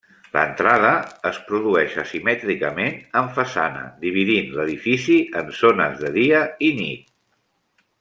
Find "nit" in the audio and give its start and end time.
6.85-7.09